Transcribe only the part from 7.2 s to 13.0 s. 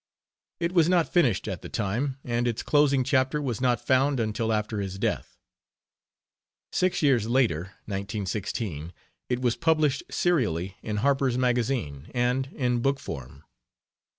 later (1916) it was published serially in Harper's Magazine, and in book